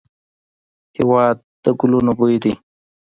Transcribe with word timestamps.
هېواد 0.97 1.37
د 1.63 1.65
ګلونو 1.79 2.11
بوی 2.17 2.37
دی. 2.43 2.53